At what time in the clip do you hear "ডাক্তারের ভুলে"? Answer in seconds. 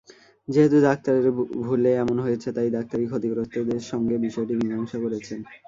0.87-1.91